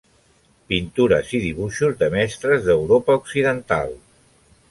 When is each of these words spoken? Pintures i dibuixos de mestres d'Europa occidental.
Pintures 0.71 1.33
i 1.39 1.41
dibuixos 1.43 1.93
de 2.01 2.09
mestres 2.15 2.65
d'Europa 2.69 3.17
occidental. 3.23 3.95